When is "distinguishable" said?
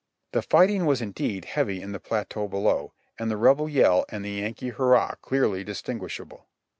5.63-6.47